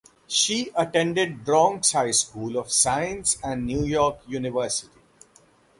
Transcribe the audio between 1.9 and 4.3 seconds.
High School of Science and New York